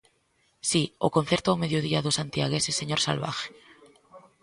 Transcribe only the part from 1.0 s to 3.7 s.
o concerto ao mediodía dos santiagueses Señor Salvaje.